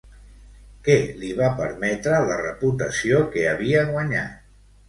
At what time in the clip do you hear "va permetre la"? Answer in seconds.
1.41-2.39